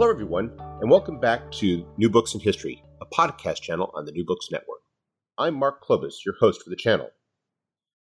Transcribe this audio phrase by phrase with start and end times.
[0.00, 0.50] Hello, everyone,
[0.80, 4.46] and welcome back to New Books in History, a podcast channel on the New Books
[4.50, 4.80] Network.
[5.36, 7.10] I'm Mark Klobas, your host for the channel.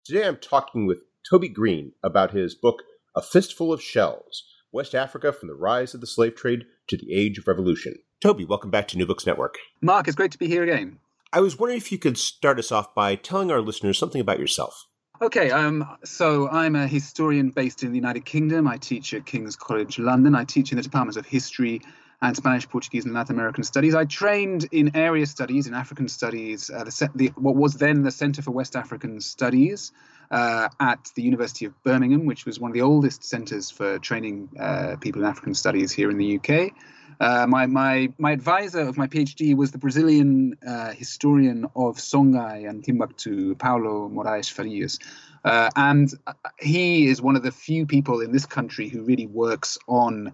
[0.05, 2.83] Today I'm talking with Toby Green about his book,
[3.15, 7.11] A Fistful of Shells West Africa from the Rise of the Slave Trade to the
[7.11, 7.95] Age of Revolution.
[8.21, 9.55] Toby, welcome back to New Books Network.
[9.81, 10.99] Mark, it's great to be here again.
[11.33, 14.39] I was wondering if you could start us off by telling our listeners something about
[14.39, 14.86] yourself.
[15.19, 18.67] Okay, um, so I'm a historian based in the United Kingdom.
[18.67, 20.35] I teach at King's College London.
[20.35, 21.81] I teach in the departments of history
[22.21, 23.95] and Spanish, Portuguese, and Latin American studies.
[23.95, 28.11] I trained in area studies, in African studies, uh, the, the, what was then the
[28.11, 29.91] Centre for West African Studies
[30.29, 34.49] uh, at the University of Birmingham, which was one of the oldest centres for training
[34.59, 36.73] uh, people in African studies here in the UK.
[37.19, 42.69] Uh, my, my, my advisor of my PhD was the Brazilian uh, historian of Songhai
[42.69, 44.99] and Timbuktu, Paulo Moraes Farias.
[45.43, 46.11] Uh, and
[46.59, 50.33] he is one of the few people in this country who really works on,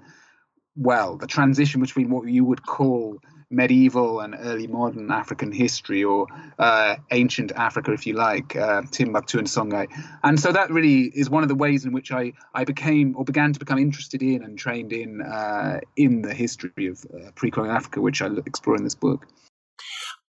[0.76, 3.20] well, the transition between what you would call
[3.54, 6.28] medieval and early modern African history, or
[6.60, 9.88] uh, ancient Africa, if you like, uh, Timbuktu and Songhai.
[10.24, 13.24] And so that really is one of the ways in which I, I became or
[13.24, 17.76] began to become interested in and trained in uh, in the history of uh, pre-colonial
[17.76, 19.28] Africa, which I explore in this book.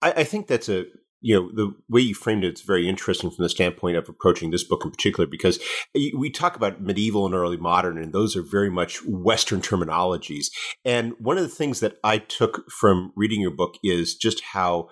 [0.00, 0.86] I, I think that's a
[1.22, 4.50] you know the way you framed it, it's very interesting from the standpoint of approaching
[4.50, 5.58] this book in particular because
[5.94, 10.46] we talk about medieval and early modern and those are very much western terminologies
[10.84, 14.88] and one of the things that i took from reading your book is just how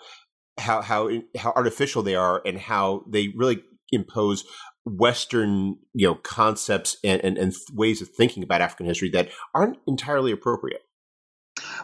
[0.58, 3.62] how how how artificial they are and how they really
[3.92, 4.44] impose
[4.84, 9.76] western you know concepts and, and, and ways of thinking about african history that aren't
[9.86, 10.82] entirely appropriate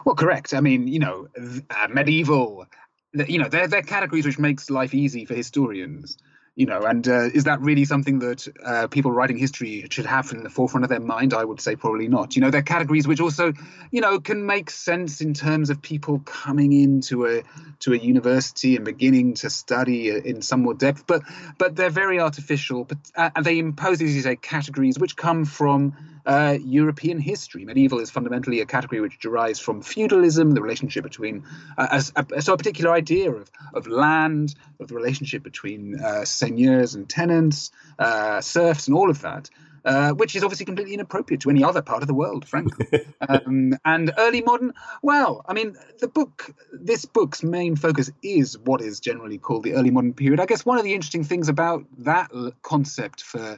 [0.05, 0.53] well, correct.
[0.53, 1.27] I mean, you know,
[1.69, 2.65] uh, medieval
[3.13, 6.17] you know they're, they're categories which makes life easy for historians
[6.57, 10.31] you know and uh, is that really something that uh, people writing history should have
[10.31, 11.33] in the forefront of their mind?
[11.33, 12.35] I would say probably not.
[12.35, 13.53] You know they're categories which also
[13.91, 17.43] you know can make sense in terms of people coming into a
[17.81, 21.21] to a university and beginning to study in some more depth but
[21.59, 25.95] but they're very artificial but uh, and they impose these say categories which come from
[26.27, 27.63] uh, European history.
[27.63, 31.43] Medieval is fundamentally a category which derives from feudalism, the relationship between,
[31.77, 36.95] uh, a, so a particular idea of, of land, of the relationship between uh, seigneurs
[36.95, 39.49] and tenants, uh, serfs, and all of that.
[39.85, 42.87] Uh, which is obviously completely inappropriate to any other part of the world, frankly.
[43.29, 48.81] um, and early modern, well, I mean, the book, this book's main focus is what
[48.81, 50.41] is generally called the early modern period.
[50.41, 52.29] I guess one of the interesting things about that
[52.63, 53.57] concept for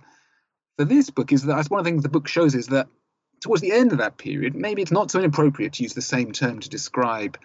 [0.80, 2.88] for this book is that that's one of the things the book shows is that
[3.42, 6.32] towards the end of that period, maybe it's not so inappropriate to use the same
[6.32, 7.38] term to describe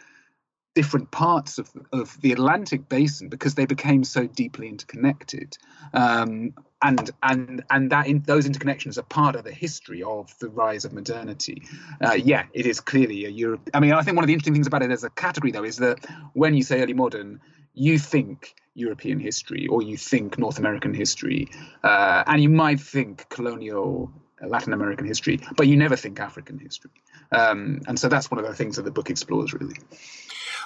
[0.76, 5.58] different parts of, of the Atlantic basin because they became so deeply interconnected.
[5.92, 10.48] Um, and and and that in, those interconnections are part of the history of the
[10.48, 11.64] rise of modernity.
[12.00, 13.68] Uh, yeah, it is clearly a Europe.
[13.74, 15.64] I mean, I think one of the interesting things about it as a category, though,
[15.64, 17.40] is that when you say early modern,
[17.74, 21.48] you think European history or you think North American history,
[21.82, 26.90] uh, and you might think colonial Latin American history, but you never think African history.
[27.32, 29.76] Um, and so that's one of the things that the book explores, really.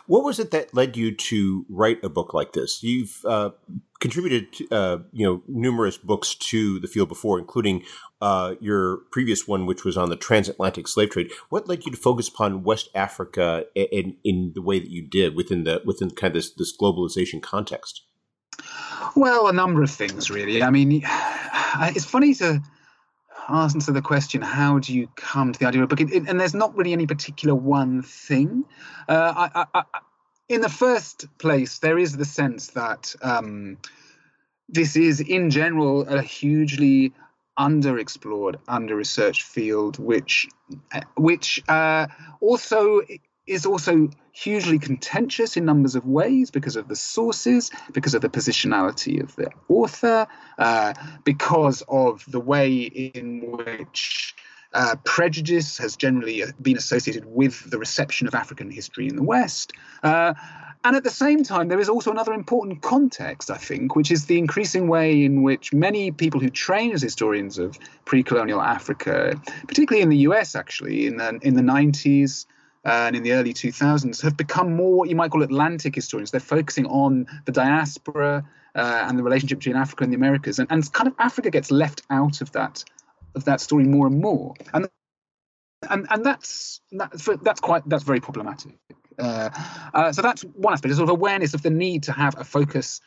[0.08, 2.82] What was it that led you to write a book like this?
[2.82, 3.50] You've uh,
[4.00, 7.84] contributed, uh, you know, numerous books to the field before, including
[8.22, 11.30] uh, your previous one, which was on the transatlantic slave trade.
[11.50, 15.36] What led you to focus upon West Africa in, in the way that you did
[15.36, 18.02] within the within kind of this, this globalization context?
[19.14, 20.62] Well, a number of things, really.
[20.62, 22.62] I mean, it's funny to
[23.48, 26.00] answer the question, how do you come to the idea of a book?
[26.00, 28.64] and there's not really any particular one thing.
[29.08, 30.00] Uh, I, I, I,
[30.48, 33.78] in the first place, there is the sense that um,
[34.68, 37.12] this is, in general, a hugely
[37.58, 40.46] underexplored, under-researched field, which,
[41.16, 42.06] which uh,
[42.40, 43.00] also
[43.48, 48.28] is also hugely contentious in numbers of ways because of the sources, because of the
[48.28, 50.26] positionality of the author,
[50.58, 54.34] uh, because of the way in which
[54.74, 59.22] uh, prejudice has generally uh, been associated with the reception of African history in the
[59.22, 59.72] West.
[60.02, 60.34] Uh,
[60.84, 64.26] And at the same time, there is also another important context, I think, which is
[64.26, 70.02] the increasing way in which many people who train as historians of pre-colonial Africa, particularly
[70.02, 72.48] in the US, actually, in the in the 90s uh,
[72.84, 76.30] and in the early 2000s, have become more what you might call Atlantic historians.
[76.30, 78.44] They're focusing on the diaspora
[78.75, 81.70] uh, and the relationship between Africa and the Americas, and, and kind of Africa gets
[81.70, 82.84] left out of that
[83.34, 84.54] of that story more and more.
[84.72, 84.88] And
[85.88, 88.78] and and that's that's that's quite that's very problematic.
[89.19, 89.50] Uh,
[89.94, 93.00] uh, so that's one aspect, sort of awareness of the need to have a focus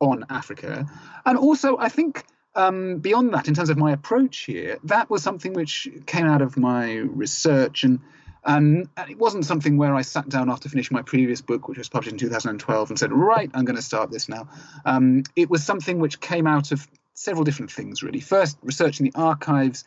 [0.00, 0.86] on Africa,
[1.24, 5.22] and also I think um, beyond that, in terms of my approach here, that was
[5.22, 8.00] something which came out of my research and.
[8.44, 11.88] And, it wasn't something where I sat down after finishing my previous book, which was
[11.88, 14.48] published in 2012, and said, "Right, I'm going to start this now."
[14.84, 18.20] Um, it was something which came out of several different things, really.
[18.20, 19.84] First, researching the archives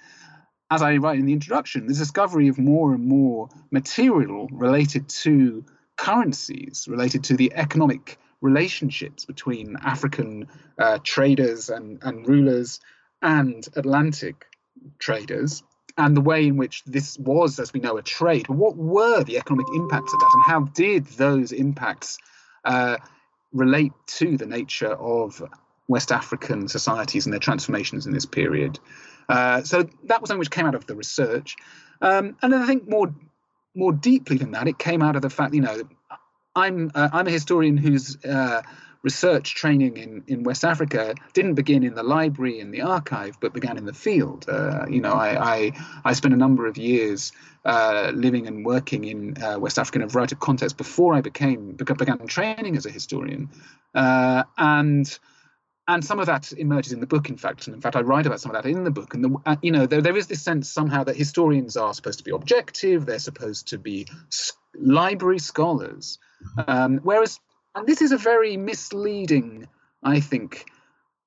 [0.71, 5.63] as I write in the introduction, the discovery of more and more material related to
[5.95, 10.47] currencies, related to the economic relationships between African
[10.77, 12.79] uh, traders and, and rulers
[13.21, 14.45] and Atlantic
[14.99, 15.63] traders,
[15.97, 18.45] and the way in which this was, as we know, a trade.
[18.47, 22.17] But what were the economic impacts of that, and how did those impacts
[22.65, 22.97] uh,
[23.53, 25.41] relate to the nature of
[25.87, 28.79] West African societies and their transformations in this period?
[29.29, 31.55] Uh, so that was something which came out of the research.
[32.01, 33.13] Um, and then I think more
[33.77, 35.81] more deeply than that, it came out of the fact, you know,
[36.55, 38.61] I'm uh, I'm a historian who's uh,
[39.05, 43.53] research training in, in West Africa didn't begin in the library and the archive, but
[43.53, 44.45] began in the field.
[44.49, 45.71] Uh, you know, I, I,
[46.03, 47.31] I spent a number of years
[47.65, 51.73] uh, living and working in uh, West African and variety of contexts before I became
[51.73, 53.49] began training as a historian,
[53.93, 55.19] uh, and
[55.87, 57.67] and some of that emerges in the book in fact.
[57.67, 59.13] And in fact i write about some of that in the book.
[59.13, 62.17] And the, uh, you know there, there is this sense somehow that historians are supposed
[62.17, 63.05] to be objective.
[63.05, 64.07] They're supposed to be
[64.73, 66.17] library scholars.
[66.67, 67.39] Um, whereas
[67.75, 69.67] and this is a very misleading
[70.03, 70.65] i think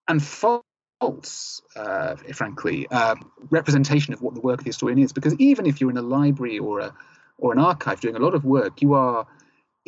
[0.09, 3.15] and false uh, frankly uh,
[3.51, 6.03] representation of what the work of the historian is because even if you're in a
[6.03, 6.95] library or a
[7.39, 9.27] or an archive doing a lot of work you are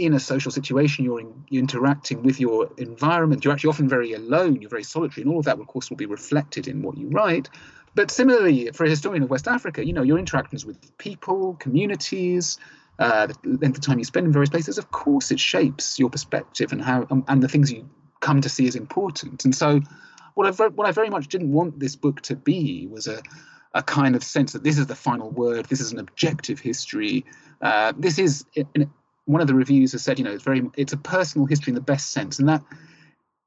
[0.00, 4.14] in a social situation, you're, in, you're, interacting with your environment, you're actually often very
[4.14, 6.96] alone, you're very solitary, and all of that, of course, will be reflected in what
[6.96, 7.50] you write.
[7.94, 12.56] But similarly, for a historian of West Africa, you know, your interactions with people, communities,
[13.00, 16.10] uh, the length of time you spend in various places, of course, it shapes your
[16.10, 17.88] perspective and how um, and the things you
[18.20, 19.44] come to see as important.
[19.44, 19.80] And so,
[20.34, 23.22] what I what I very much didn't want this book to be was a
[23.74, 27.24] a kind of sense that this is the final word, this is an objective history.
[27.62, 28.44] Uh, this is,
[28.74, 28.90] in,
[29.26, 31.74] one of the reviews has said, you know, it's very it's a personal history in
[31.76, 32.62] the best sense, and that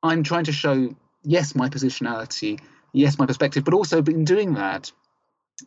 [0.01, 2.59] I'm trying to show yes my positionality,
[2.94, 4.91] yes my perspective, but also in doing that,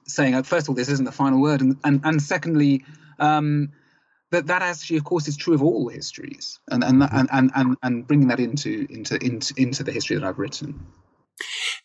[0.06, 2.85] saying uh, first of all this isn't the final word, and and and secondly.
[3.19, 3.73] Um,
[4.33, 7.77] that that actually, of course, is true of all histories, and and and and and,
[7.83, 10.87] and bringing that into, into into into the history that I've written.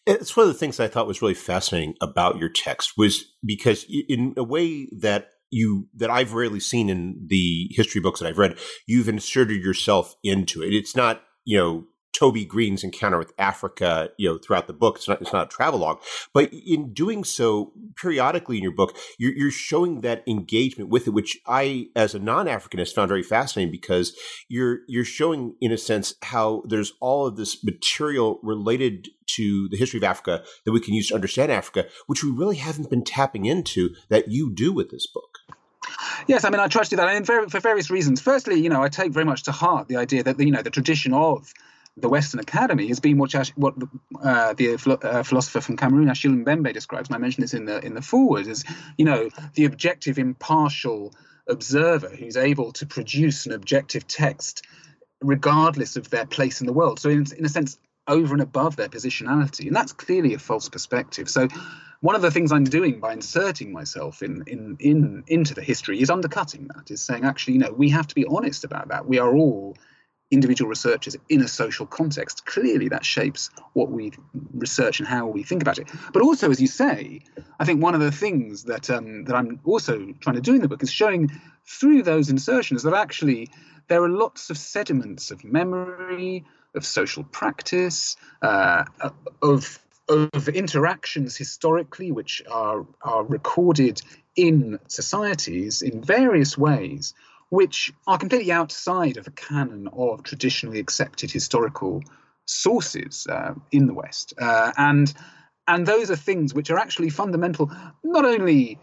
[0.08, 3.86] It's one of the things I thought was really fascinating about your text was because,
[4.08, 8.38] in a way that you that I've rarely seen in the history books that I've
[8.38, 8.58] read.
[8.88, 10.74] You've inserted yourself into it.
[10.74, 14.98] It's not you know Toby Green's encounter with Africa, you know, throughout the book.
[14.98, 16.02] It's not, it's not a travelogue,
[16.34, 21.12] but in doing so, periodically in your book, you're, you're showing that engagement with it,
[21.12, 24.16] which I, as a non-Africanist, found very fascinating because
[24.48, 29.78] you're you're showing, in a sense, how there's all of this material related to the
[29.78, 33.04] history of Africa that we can use to understand Africa, which we really haven't been
[33.04, 35.40] tapping into that you do with this book.
[36.28, 38.22] Yes, I mean I try to do that, and for various reasons.
[38.22, 40.70] Firstly, you know, I take very much to heart the idea that you know the
[40.70, 41.54] tradition of
[41.98, 43.76] the Western Academy has been what, what
[44.24, 47.84] uh, the uh, philosopher from Cameroon, Achille Mbembe, describes, and I mentioned this in the
[47.86, 48.64] in the foreword, as
[48.98, 51.14] you know the objective, impartial
[51.48, 54.66] observer who's able to produce an objective text
[55.22, 57.00] regardless of their place in the world.
[57.00, 60.70] So, in, in a sense, over and above their positionality, and that's clearly a false
[60.70, 61.30] perspective.
[61.30, 61.48] So,
[62.00, 66.02] one of the things I'm doing by inserting myself in in in into the history
[66.02, 66.90] is undercutting that.
[66.90, 69.06] Is saying actually, you know, we have to be honest about that.
[69.06, 69.76] We are all
[70.32, 72.46] individual researchers in a social context.
[72.46, 74.12] Clearly, that shapes what we
[74.54, 75.90] research and how we think about it.
[76.14, 77.22] But also, as you say,
[77.60, 80.62] I think one of the things that um, that I'm also trying to do in
[80.62, 81.32] the book is showing
[81.66, 83.50] through those insertions that actually
[83.88, 88.86] there are lots of sediments of memory, of social practice, uh,
[89.42, 94.02] of of interactions historically, which are are recorded
[94.36, 97.14] in societies in various ways,
[97.52, 102.02] which are completely outside of the canon of traditionally accepted historical
[102.46, 105.14] sources uh, in the West, uh, and
[105.68, 107.70] and those are things which are actually fundamental,
[108.04, 108.80] not only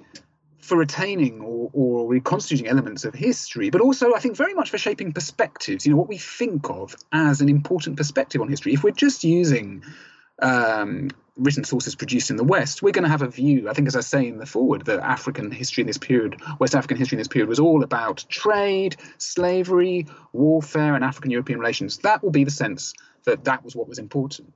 [0.60, 4.76] for retaining or, or reconstituting elements of history, but also I think very much for
[4.76, 5.86] shaping perspectives.
[5.86, 8.74] You know what we think of as an important perspective on history.
[8.74, 9.82] If we're just using
[10.40, 13.68] um, written sources produced in the West, we're going to have a view.
[13.68, 16.74] I think, as I say in the forward, that African history in this period, West
[16.74, 21.98] African history in this period, was all about trade, slavery, warfare, and African European relations.
[21.98, 24.52] That will be the sense that that was what was important.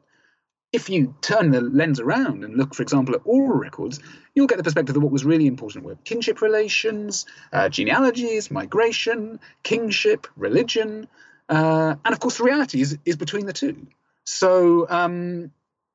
[0.72, 4.00] If you turn the lens around and look, for example, at oral records,
[4.34, 9.38] you'll get the perspective that what was really important were kinship relations, uh, genealogies, migration,
[9.62, 11.08] kingship, religion,
[11.50, 13.86] uh, and of course, the reality is, is between the two.
[14.24, 15.50] So, um,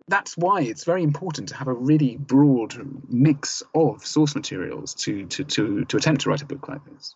[0.07, 2.75] that's why it's very important to have a really broad
[3.09, 7.13] mix of source materials to to to, to attempt to write a book like this.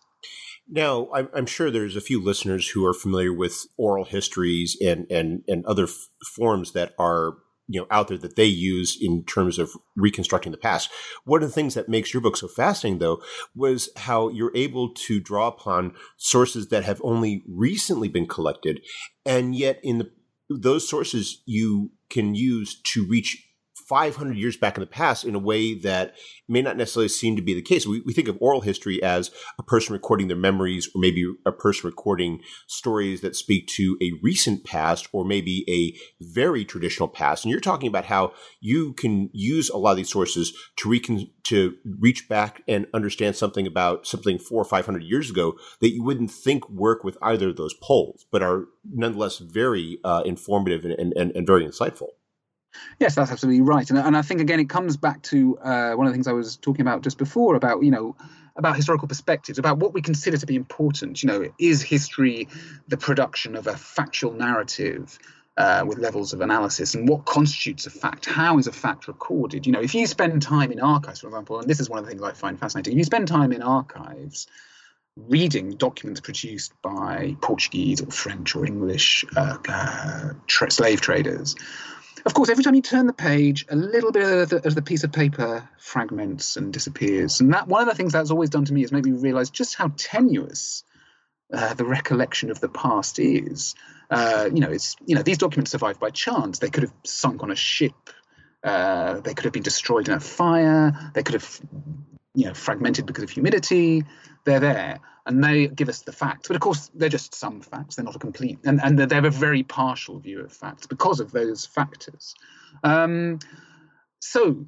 [0.68, 5.42] Now, I'm, sure there's a few listeners who are familiar with oral histories and and
[5.48, 7.34] and other f- forms that are
[7.68, 10.90] you know out there that they use in terms of reconstructing the past.
[11.24, 13.22] One of the things that makes your book so fascinating, though,
[13.54, 18.82] was how you're able to draw upon sources that have only recently been collected,
[19.26, 20.10] and yet in the
[20.56, 23.46] those sources you can use to reach
[23.92, 26.14] 500 years back in the past in a way that
[26.48, 27.86] may not necessarily seem to be the case.
[27.86, 31.52] We, we, think of oral history as a person recording their memories, or maybe a
[31.52, 37.44] person recording stories that speak to a recent past, or maybe a very traditional past.
[37.44, 41.28] And you're talking about how you can use a lot of these sources to recon-
[41.48, 46.02] to reach back and understand something about something four or 500 years ago that you
[46.02, 51.12] wouldn't think work with either of those poles, but are nonetheless very uh, informative and,
[51.14, 52.08] and, and very insightful.
[52.98, 56.06] Yes, that's absolutely right, and and I think again it comes back to uh, one
[56.06, 58.16] of the things I was talking about just before about you know
[58.56, 61.22] about historical perspectives, about what we consider to be important.
[61.22, 62.48] You know, is history
[62.88, 65.18] the production of a factual narrative?
[65.58, 69.66] Uh, with levels of analysis and what constitutes a fact how is a fact recorded
[69.66, 72.06] you know if you spend time in archives for example and this is one of
[72.06, 74.46] the things i find fascinating if you spend time in archives
[75.28, 81.54] reading documents produced by portuguese or french or english uh, uh, tra- slave traders
[82.24, 84.82] of course, every time you turn the page, a little bit of the, of the,
[84.82, 87.40] piece of paper fragments and disappears.
[87.40, 89.50] And that one of the things that's always done to me is make me realize
[89.50, 90.84] just how tenuous
[91.52, 93.74] uh, the recollection of the past is.
[94.10, 96.58] Uh, you know, it's you know these documents survived by chance.
[96.58, 97.94] They could have sunk on a ship.
[98.62, 101.10] Uh, they could have been destroyed in a fire.
[101.14, 101.60] They could have,
[102.34, 104.04] you know, fragmented because of humidity.
[104.44, 106.48] They're there and they give us the facts.
[106.48, 107.96] But of course, they're just some facts.
[107.96, 111.20] They're not a complete, and, and they have a very partial view of facts because
[111.20, 112.34] of those factors.
[112.82, 113.38] Um,
[114.20, 114.66] so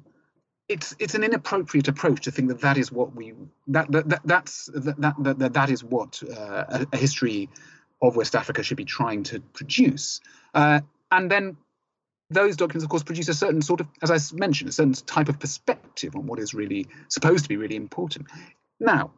[0.67, 3.33] it's it's an inappropriate approach to think that that is what we
[3.67, 7.49] that that, that that's that that, that that is what uh, a, a, history
[8.01, 10.19] of West Africa should be trying to produce.
[10.53, 10.81] Uh,
[11.11, 11.57] and then
[12.29, 15.29] those documents, of course, produce a certain sort of, as I mentioned, a certain type
[15.29, 18.27] of perspective on what is really supposed to be really important.
[18.79, 19.11] Now,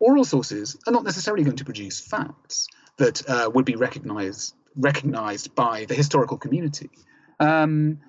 [0.00, 2.66] oral sources are not necessarily going to produce facts
[2.96, 6.90] that uh, would be recognized recognized by the historical community.
[7.40, 8.00] Um,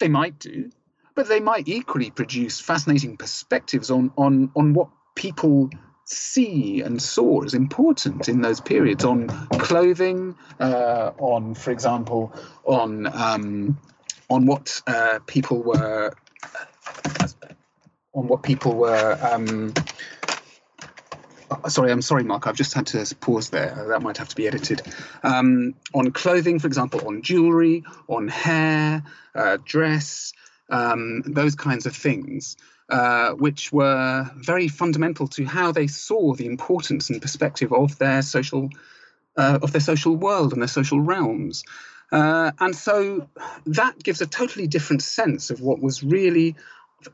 [0.00, 0.70] they might do,
[1.14, 5.70] but they might equally produce fascinating perspectives on on on what people
[6.04, 12.32] see and saw as important in those periods on clothing, uh, on, for example,
[12.64, 13.78] on um,
[14.28, 16.12] on what uh, people were
[18.14, 19.72] on what people were um,
[21.68, 22.46] sorry, I'm sorry, Mark.
[22.46, 23.86] I've just had to pause there.
[23.88, 24.82] That might have to be edited.
[25.22, 29.02] Um, on clothing, for example, on jewelry, on hair,
[29.34, 30.32] uh, dress,
[30.70, 32.56] um, those kinds of things,
[32.88, 38.22] uh, which were very fundamental to how they saw the importance and perspective of their
[38.22, 38.68] social,
[39.36, 41.64] uh, of their social world and their social realms.
[42.10, 43.28] Uh, and so
[43.64, 46.54] that gives a totally different sense of what was really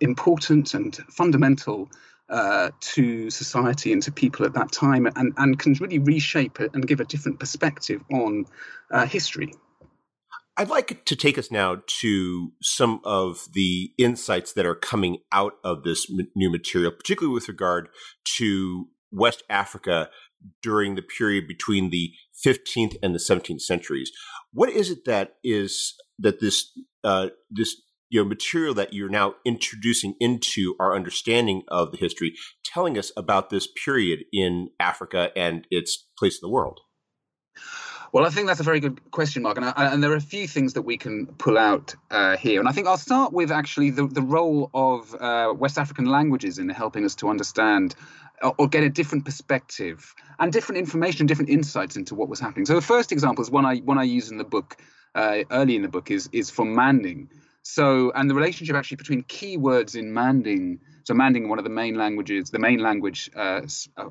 [0.00, 1.88] important and fundamental
[2.30, 6.70] uh, to society and to people at that time and, and can really reshape it
[6.74, 8.44] and give a different perspective on
[8.90, 9.52] uh, history.
[10.56, 15.52] I'd like to take us now to some of the insights that are coming out
[15.62, 17.88] of this new material, particularly with regard
[18.38, 20.10] to West Africa
[20.62, 22.12] during the period between the
[22.44, 24.10] 15th and the 17th centuries.
[24.52, 26.72] What is it that is that this
[27.04, 27.80] uh, this
[28.10, 32.34] you know material that you're now introducing into our understanding of the history
[32.64, 36.80] telling us about this period in africa and its place in the world
[38.10, 39.58] well, I think that's a very good question, Mark.
[39.58, 42.58] And, I, and there are a few things that we can pull out uh, here.
[42.58, 46.58] And I think I'll start with actually the, the role of uh, West African languages
[46.58, 47.94] in helping us to understand
[48.58, 52.66] or, get a different perspective and different information, different insights into what was happening.
[52.66, 54.76] So the first example is one I one I use in the book,
[55.14, 57.30] uh, early in the book, is is from Manding,
[57.68, 61.96] so, and the relationship actually between keywords in Manding So Manding, one of the main
[61.96, 63.60] languages, the main language uh,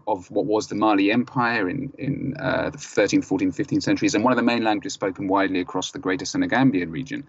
[0.06, 4.24] of what was the Mali Empire in in uh, the 13th, 14th, 15th centuries, and
[4.24, 7.24] one of the main languages spoken widely across the Greater Senegambian region.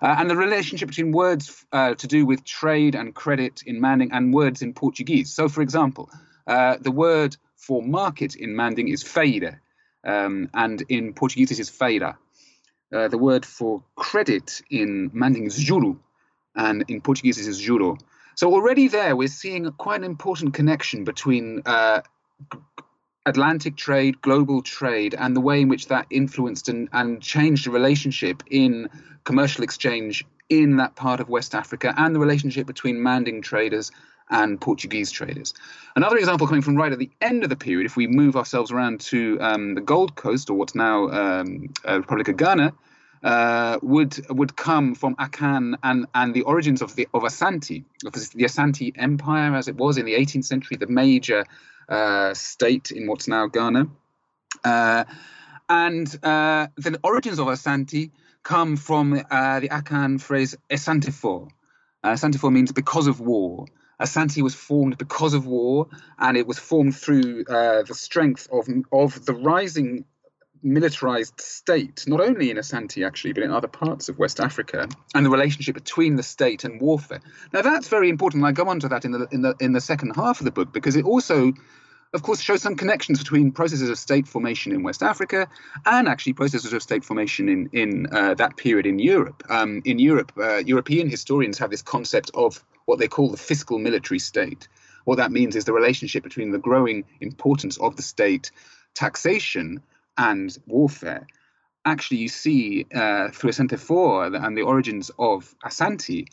[0.00, 4.12] Uh, and the relationship between words uh, to do with trade and credit in Manding
[4.12, 5.34] and words in Portuguese.
[5.34, 6.08] So, for example,
[6.46, 9.58] uh, the word for market in Manding is feira,
[10.04, 12.14] um, and in Portuguese it is feira.
[12.92, 15.98] Uh, the word for credit in Manding is juro,
[16.54, 17.98] and in Portuguese this is juro.
[18.34, 22.02] So already there we're seeing quite an important connection between uh,
[23.24, 27.70] Atlantic trade, global trade, and the way in which that influenced and, and changed the
[27.70, 28.88] relationship in
[29.24, 33.90] commercial exchange in that part of West Africa and the relationship between Manding traders
[34.30, 35.54] and Portuguese traders.
[35.94, 38.70] Another example coming from right at the end of the period, if we move ourselves
[38.70, 42.72] around to um, the Gold Coast, or what's now um, uh, Republic of Ghana,
[43.22, 48.44] uh, would would come from Akan and and the origins of the of Asante, the
[48.44, 51.44] Asante Empire as it was in the 18th century, the major
[51.88, 53.86] uh, state in what's now Ghana.
[54.64, 55.04] Uh,
[55.68, 58.10] and uh, the origins of Asante
[58.42, 61.48] come from uh, the Akan phrase Asantefo.
[62.02, 63.66] Uh, Asantefo means because of war.
[64.02, 68.68] Asante was formed because of war, and it was formed through uh, the strength of
[68.92, 70.04] of the rising
[70.64, 75.26] militarized state, not only in Asante actually, but in other parts of West Africa, and
[75.26, 77.20] the relationship between the state and warfare.
[77.52, 78.44] Now that's very important.
[78.44, 80.52] I go on to that in the in the in the second half of the
[80.52, 81.52] book because it also
[82.14, 85.48] of course, shows some connections between processes of state formation in West Africa
[85.86, 89.42] and actually processes of state formation in in uh, that period in Europe.
[89.48, 93.78] Um, in Europe, uh, European historians have this concept of what they call the fiscal
[93.78, 94.68] military state.
[95.04, 98.50] What that means is the relationship between the growing importance of the state,
[98.94, 99.82] taxation,
[100.16, 101.26] and warfare.
[101.84, 106.26] Actually, you see uh, through Asantefo and the origins of Asante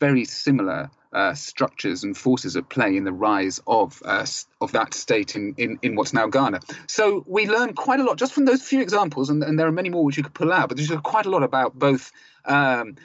[0.00, 4.26] very similar uh, structures and forces at play in the rise of uh,
[4.60, 6.60] of that state in, in, in what's now Ghana.
[6.88, 9.72] So we learn quite a lot just from those few examples, and, and there are
[9.72, 10.68] many more which you could pull out.
[10.68, 12.10] But there's quite a lot about both
[12.44, 12.96] um,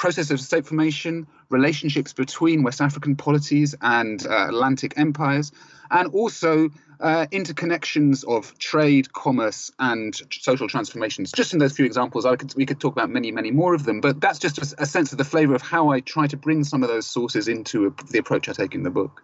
[0.00, 5.52] process of state formation, relationships between West African polities and uh, Atlantic empires,
[5.90, 6.70] and also
[7.00, 11.30] uh, interconnections of trade, commerce, and social transformations.
[11.32, 13.84] Just in those few examples, I could, we could talk about many, many more of
[13.84, 16.36] them, but that's just a, a sense of the flavour of how I try to
[16.36, 19.20] bring some of those sources into a, the approach I take in the book.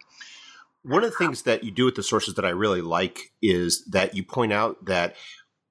[0.83, 3.83] One of the things that you do with the sources that I really like is
[3.87, 5.16] that you point out that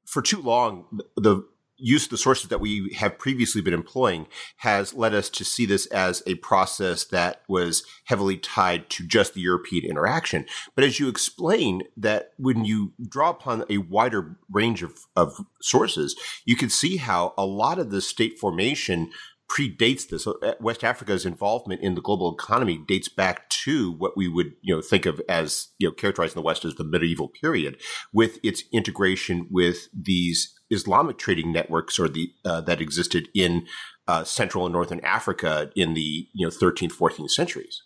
[0.08, 1.44] for too long, the
[1.78, 5.86] use the sources that we have previously been employing has led us to see this
[5.88, 10.46] as a process that was heavily tied to just the European interaction.
[10.76, 16.16] But as you explain that when you draw upon a wider range of, of sources,
[16.46, 19.12] you can see how a lot of the state formation
[19.50, 20.26] predates this.
[20.26, 24.76] Uh, West Africa's involvement in the global economy dates back to what we would, you
[24.76, 27.78] know, think of as, you know, characterizing the West as the medieval period,
[28.12, 33.68] with its integration with these Islamic trading networks or the uh, that existed in
[34.08, 37.84] uh, Central and Northern Africa in the you know 13th, 14th centuries.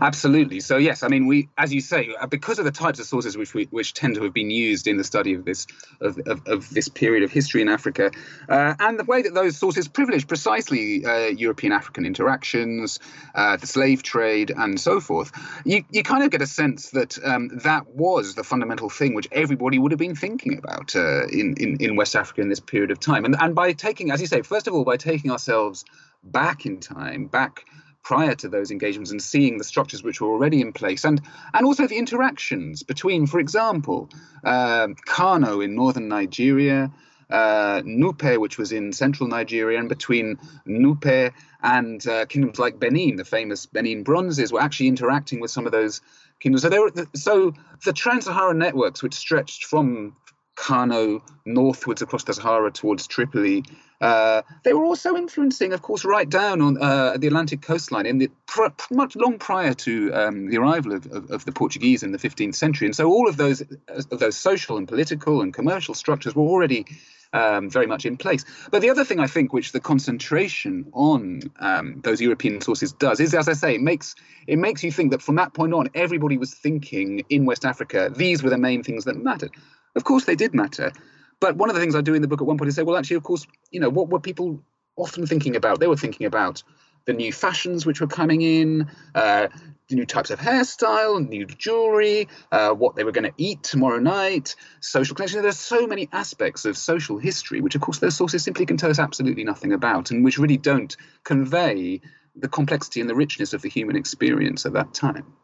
[0.00, 0.60] Absolutely.
[0.60, 3.36] So yes, I mean we, as you say, uh, because of the types of sources
[3.36, 5.66] which we, which tend to have been used in the study of this
[6.00, 8.10] of, of, of this period of history in Africa,
[8.48, 12.98] uh, and the way that those sources privilege precisely uh, European African interactions,
[13.34, 15.32] uh, the slave trade, and so forth,
[15.64, 19.28] you you kind of get a sense that um, that was the fundamental thing which
[19.32, 22.90] everybody would have been thinking about uh, in, in in West Africa in this period
[22.90, 25.84] of time, and and by taking, as you say, first of all by taking ourselves
[26.24, 27.64] back in time, back
[28.02, 31.20] prior to those engagements and seeing the structures which were already in place and
[31.54, 34.08] and also the interactions between, for example,
[34.44, 36.90] um, Kano in northern Nigeria,
[37.30, 43.16] uh, Nupe, which was in central Nigeria, and between Nupe and uh, kingdoms like Benin,
[43.16, 46.00] the famous Benin bronzes, were actually interacting with some of those
[46.40, 46.62] kingdoms.
[46.62, 50.16] So, were, so the trans-Saharan networks, which stretched from
[50.54, 53.64] Kano northwards across the Sahara towards Tripoli.
[54.00, 58.18] Uh, they were also influencing, of course, right down on uh, the Atlantic coastline in
[58.18, 62.12] the pr- much long prior to um, the arrival of, of, of, the Portuguese in
[62.12, 62.86] the 15th century.
[62.86, 63.62] And so all of those
[64.10, 66.84] those social and political and commercial structures were already
[67.32, 68.44] um, very much in place.
[68.70, 73.20] But the other thing I think, which the concentration on um, those European sources does,
[73.20, 74.14] is, as I say, it makes
[74.46, 78.12] it makes you think that from that point on, everybody was thinking in West Africa
[78.14, 79.52] these were the main things that mattered.
[79.94, 80.92] Of course, they did matter.
[81.40, 82.82] But one of the things I do in the book at one point is say,
[82.82, 84.62] well, actually, of course, you know, what were people
[84.96, 85.80] often thinking about?
[85.80, 86.62] They were thinking about
[87.04, 89.48] the new fashions which were coming in, uh,
[89.90, 94.54] new types of hairstyle, new jewelry, uh, what they were going to eat tomorrow night,
[94.80, 95.42] social connection.
[95.42, 98.90] There's so many aspects of social history, which, of course, those sources simply can tell
[98.90, 102.00] us absolutely nothing about, and which really don't convey
[102.36, 105.34] the complexity and the richness of the human experience at that time.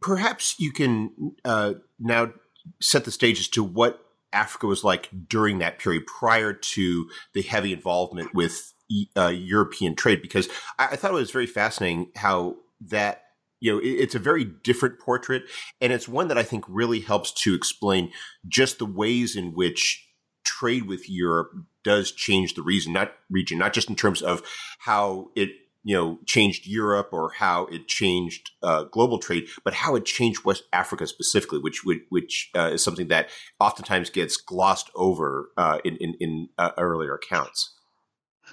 [0.00, 1.10] Perhaps you can
[1.44, 2.32] uh, now
[2.80, 4.00] set the stage as to what
[4.32, 8.72] Africa was like during that period prior to the heavy involvement with
[9.16, 10.48] uh, European trade, because
[10.78, 12.56] I, I, thought it was very fascinating how
[12.88, 13.22] that
[13.60, 15.44] you know it, it's a very different portrait,
[15.80, 18.10] and it's one that I think really helps to explain
[18.46, 20.06] just the ways in which
[20.44, 24.42] trade with Europe does change the region, not region, not just in terms of
[24.80, 25.50] how it
[25.84, 30.44] you know changed Europe or how it changed uh, global trade, but how it changed
[30.44, 33.28] West Africa specifically, which which uh, is something that
[33.60, 37.74] oftentimes gets glossed over uh, in in, in uh, earlier accounts.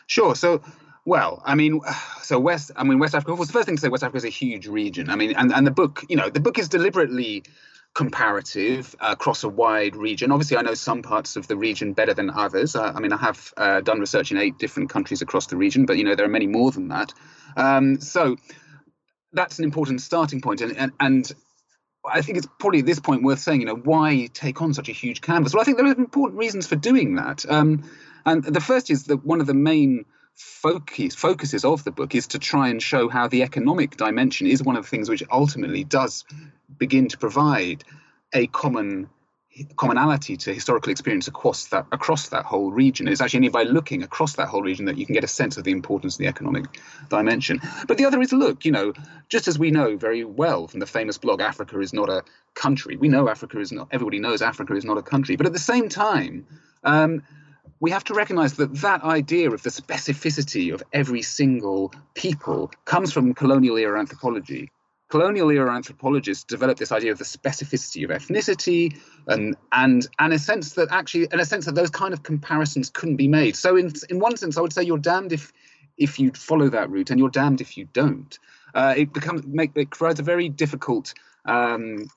[0.05, 0.35] Sure.
[0.35, 0.61] So.
[1.03, 1.81] Well, I mean,
[2.21, 2.69] so West.
[2.75, 3.33] I mean, West Africa.
[3.33, 5.09] Well, the first thing to say, West Africa is a huge region.
[5.09, 7.43] I mean, and, and the book, you know, the book is deliberately
[7.93, 10.31] comparative across a wide region.
[10.31, 12.75] Obviously, I know some parts of the region better than others.
[12.75, 15.85] Uh, I mean, I have uh, done research in eight different countries across the region,
[15.85, 17.13] but you know there are many more than that.
[17.57, 18.37] Um, so
[19.33, 21.31] that's an important starting point, and, and and
[22.09, 24.89] I think it's probably at this point worth saying, you know, why take on such
[24.89, 25.53] a huge canvas?
[25.53, 27.45] Well, I think there are important reasons for doing that.
[27.47, 27.89] Um,
[28.25, 30.05] and the first is that one of the main
[30.41, 34.63] focus focuses of the book is to try and show how the economic dimension is
[34.63, 36.25] one of the things which ultimately does
[36.77, 37.83] begin to provide
[38.33, 39.09] a common
[39.75, 43.07] commonality to historical experience across that across that whole region.
[43.07, 45.57] It's actually only by looking across that whole region that you can get a sense
[45.57, 46.65] of the importance of the economic
[47.09, 47.61] dimension.
[47.87, 48.93] But the other is look, you know,
[49.29, 52.23] just as we know very well from the famous blog Africa is not a
[52.55, 52.95] country.
[52.95, 55.35] We know Africa is not everybody knows Africa is not a country.
[55.35, 56.47] But at the same time,
[56.83, 57.23] um,
[57.81, 63.11] we have to recognize that that idea of the specificity of every single people comes
[63.11, 64.71] from colonial era anthropology.
[65.09, 70.39] Colonial era anthropologists developed this idea of the specificity of ethnicity and and and a
[70.39, 73.55] sense that actually in a sense that those kind of comparisons couldn't be made.
[73.57, 75.51] So in in one sense, I would say you're damned if
[75.97, 78.37] if you follow that route and you're damned if you don't.
[78.73, 81.13] Uh, it becomes make it provides a very difficult
[81.45, 82.07] um,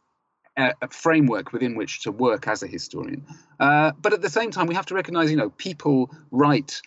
[0.57, 3.27] a, framework within which to work as a historian.
[3.59, 6.81] Uh, but at the same time, we have to recognize, you know, people write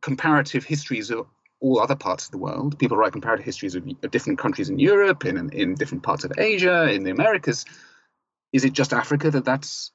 [0.00, 1.26] comparative histories of
[1.60, 2.78] all other parts of the world.
[2.78, 6.32] People write comparative histories of, of different countries in Europe, in, in different parts of
[6.38, 7.66] Asia, in the Americas.
[8.52, 9.92] Is it just Africa that that's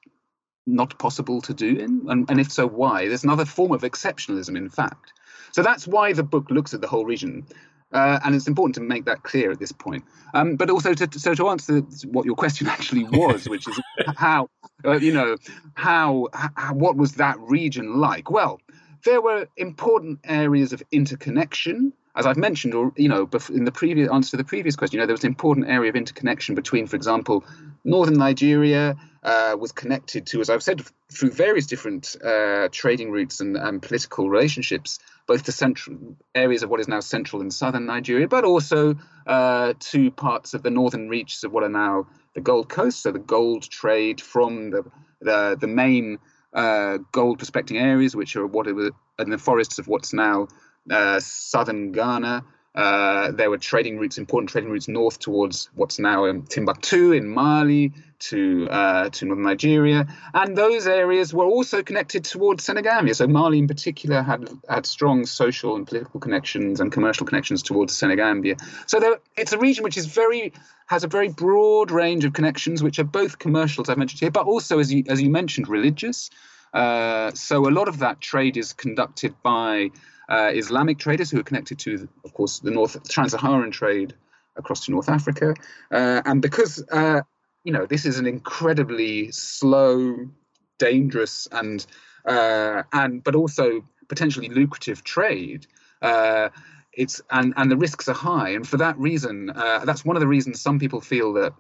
[0.68, 2.06] not possible to do in?
[2.08, 3.08] And, and if so, why?
[3.08, 5.14] There's another form of exceptionalism, in fact.
[5.52, 7.48] So that's why the book looks at the whole region
[7.92, 10.04] uh, and it's important to make that clear at this point.
[10.34, 13.80] Um, but also, to, so to answer what your question actually was, which is
[14.16, 14.50] how,
[14.84, 15.38] uh, you know,
[15.74, 18.30] how, how, what was that region like?
[18.30, 18.60] Well,
[19.06, 24.10] there were important areas of interconnection, as I've mentioned, or you know, in the previous
[24.10, 26.88] answer to the previous question, you know, there was an important area of interconnection between,
[26.88, 27.46] for example,
[27.84, 33.42] northern Nigeria uh, was connected to, as I've said, through various different uh, trading routes
[33.42, 35.98] and, and, political relationships, both the central
[36.34, 40.64] areas of what is now central and southern Nigeria, but also uh, to parts of
[40.64, 43.04] the northern reaches of what are now the Gold Coast.
[43.04, 44.84] So the gold trade from the
[45.22, 46.20] the, the main
[46.54, 50.48] uh, gold prospecting areas, which are what are in the forests of what's now
[50.92, 52.44] uh, southern Ghana,
[52.76, 57.28] uh, there were trading routes, important trading routes north towards what's now um, Timbuktu in
[57.28, 57.94] Mali
[58.30, 63.14] to uh, to northern Nigeria, and those areas were also connected towards Senegambia.
[63.16, 67.96] So Mali, in particular, had had strong social and political connections and commercial connections towards
[67.96, 68.56] Senegambia.
[68.88, 70.54] So there, it's a region which is very
[70.88, 74.32] has a very broad range of connections, which are both commercial, as I mentioned here,
[74.32, 76.30] but also, as you as you mentioned, religious.
[76.74, 79.92] Uh, so a lot of that trade is conducted by
[80.28, 84.14] uh, Islamic traders who are connected to, of course, the North Trans-Saharan trade
[84.58, 85.54] across to North Africa,
[85.92, 87.22] uh, and because uh,
[87.66, 90.30] you know this is an incredibly slow,
[90.78, 91.86] dangerous, and
[92.26, 95.68] uh, and but also potentially lucrative trade.
[96.02, 96.50] Uh,
[96.94, 100.22] it's and and the risks are high, and for that reason, uh, that's one of
[100.22, 101.54] the reasons some people feel that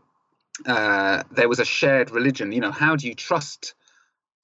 [1.31, 2.53] there was a shared religion.
[2.53, 3.73] You know, how do you trust?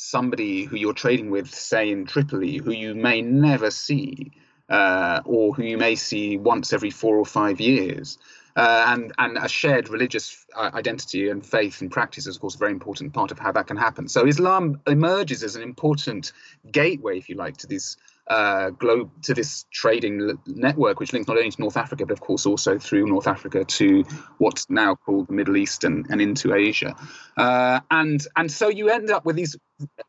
[0.01, 4.31] somebody who you're trading with, say in Tripoli, who you may never see,
[4.67, 8.17] uh, or who you may see once every four or five years.
[8.55, 12.55] Uh, and and a shared religious uh, identity and faith and practice is of course
[12.55, 14.07] a very important part of how that can happen.
[14.07, 16.33] So Islam emerges as an important
[16.71, 21.37] gateway, if you like, to these uh, globe to this trading network, which links not
[21.37, 24.03] only to North Africa, but of course also through North Africa to
[24.37, 26.95] what's now called the Middle East and, and into Asia.
[27.35, 29.57] Uh, and and so you end up with these,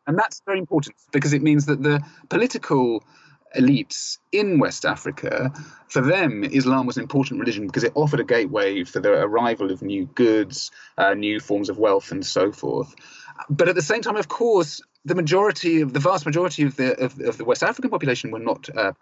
[0.06, 3.02] and that's very important because it means that the political
[3.56, 5.52] elites in West Africa,
[5.88, 9.70] for them, Islam was an important religion because it offered a gateway for the arrival
[9.70, 12.94] of new goods, uh, new forms of wealth, and so forth.
[13.48, 16.98] But at the same time, of course, the majority of the vast majority of the
[17.02, 18.92] of, of the West African population were not uh.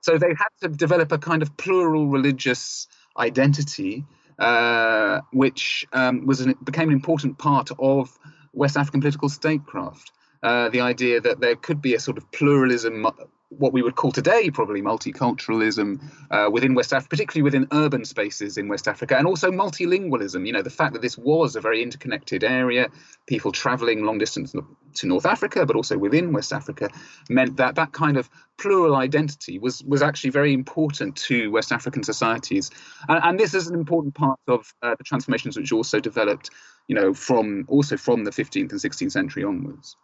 [0.00, 2.86] So they had to develop a kind of plural religious
[3.18, 4.04] identity,
[4.38, 8.16] uh, which um, was an, became an important part of
[8.52, 10.12] West African political statecraft.
[10.42, 13.04] Uh, the idea that there could be a sort of pluralism
[13.50, 18.58] what we would call today probably multiculturalism uh, within West Africa, particularly within urban spaces
[18.58, 20.46] in West Africa, and also multilingualism.
[20.46, 22.88] You know, the fact that this was a very interconnected area,
[23.26, 24.54] people traveling long distance
[24.94, 26.88] to North Africa, but also within West Africa,
[27.28, 32.02] meant that that kind of plural identity was was actually very important to West African
[32.02, 32.70] societies,
[33.08, 36.50] and, and this is an important part of uh, the transformations which also developed,
[36.88, 39.96] you know, from also from the 15th and 16th century onwards.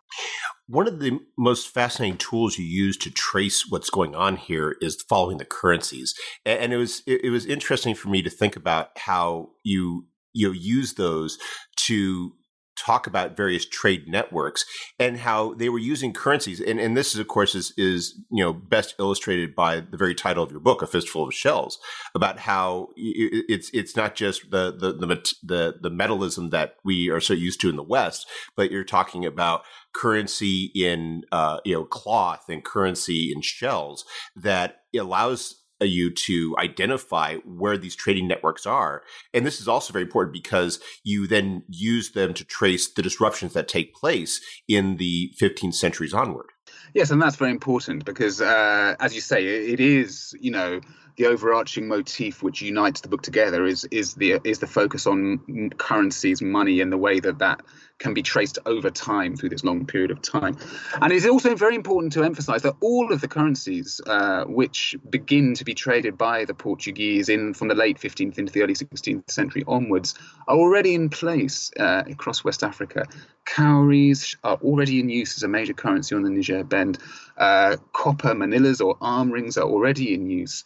[0.67, 5.05] One of the most fascinating tools you use to trace what's going on here is
[5.09, 6.15] following the currencies,
[6.47, 10.53] and it was it was interesting for me to think about how you you know,
[10.53, 11.39] use those
[11.77, 12.35] to
[12.77, 14.65] talk about various trade networks
[14.99, 16.61] and how they were using currencies.
[16.61, 20.15] And, and this is, of course, is, is, you know, best illustrated by the very
[20.15, 21.79] title of your book, A Fistful of Shells,
[22.15, 27.21] about how it's, it's not just the, the, the, the, the metallism that we are
[27.21, 29.63] so used to in the West, but you're talking about
[29.95, 37.37] currency in, uh, you know, cloth and currency in shells that allows you to identify
[37.39, 39.03] where these trading networks are.
[39.33, 43.53] And this is also very important because you then use them to trace the disruptions
[43.55, 46.47] that take place in the 15th centuries onward.
[46.95, 50.81] Yes, and that's very important because, uh, as you say, it is, you know,
[51.17, 55.71] the overarching motif which unites the book together is is the is the focus on
[55.79, 57.61] currencies, money, and the way that that
[57.99, 60.57] can be traced over time through this long period of time.
[61.01, 65.55] And it's also very important to emphasize that all of the currencies uh, which begin
[65.55, 69.31] to be traded by the Portuguese in from the late 15th into the early 16th
[69.31, 70.15] century onwards
[70.49, 73.07] are already in place uh, across West Africa.
[73.45, 76.99] Cowries are already in use as a major currency on the Niger Bend.
[77.37, 80.65] Uh, copper manillas or arm rings are already in use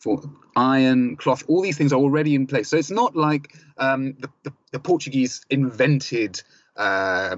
[0.00, 0.22] for
[0.56, 2.68] iron, cloth, all these things are already in place.
[2.68, 6.42] So it's not like um, the, the, the, Portuguese invented
[6.74, 7.36] uh,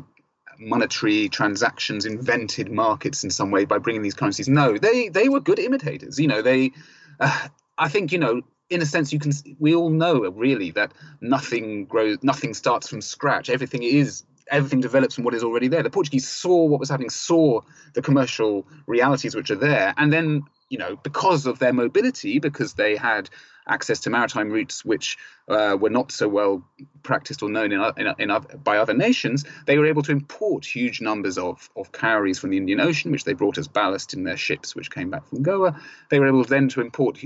[0.59, 4.49] monetary transactions, invented markets in some way by bringing these currencies.
[4.49, 6.19] No, they they were good imitators.
[6.19, 6.73] You know, they.
[7.21, 8.43] Uh, I think you know.
[8.71, 9.33] In a sense, you can.
[9.59, 13.51] We all know really that nothing grows, nothing starts from scratch.
[13.51, 15.83] Everything is everything develops from what is already there.
[15.83, 17.61] The Portuguese saw what was happening, saw
[17.95, 22.73] the commercial realities which are there, and then you know, because of their mobility, because
[22.73, 23.29] they had
[23.69, 26.67] access to maritime routes which uh, were not so well
[27.03, 31.03] practiced or known in, in, in, by other nations, they were able to import huge
[31.03, 34.39] numbers of, of cowries from the Indian Ocean, which they brought as ballast in their
[34.39, 35.79] ships, which came back from Goa.
[36.09, 37.19] They were able then to import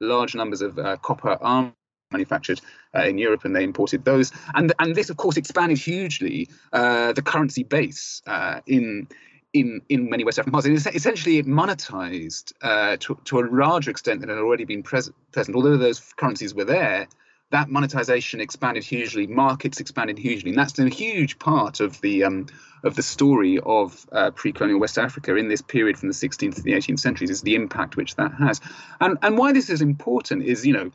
[0.00, 1.74] large numbers of uh, copper arms
[2.10, 2.60] manufactured
[2.94, 4.32] uh, in Europe, and they imported those.
[4.54, 9.08] And and this, of course, expanded hugely uh, the currency base uh, in
[9.52, 10.66] in in many West African parts.
[10.66, 15.16] And essentially, it monetized uh, to, to a larger extent than had already been present.
[15.32, 17.08] Present, although those currencies were there,
[17.50, 19.26] that monetization expanded hugely.
[19.26, 22.46] Markets expanded hugely, and that's a huge part of the um,
[22.84, 26.62] of the story of uh, pre-colonial West Africa in this period from the 16th to
[26.62, 27.30] the 18th centuries.
[27.30, 28.60] Is the impact which that has,
[29.00, 30.90] and and why this is important is you know,